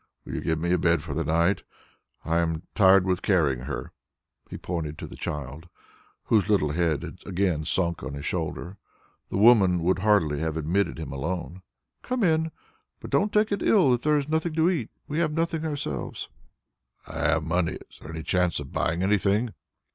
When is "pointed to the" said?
4.57-5.15